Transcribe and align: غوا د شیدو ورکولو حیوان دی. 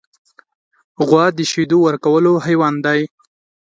غوا 1.05 1.25
د 1.37 1.39
شیدو 1.51 1.77
ورکولو 1.87 2.31
حیوان 2.45 2.75
دی. 2.85 3.01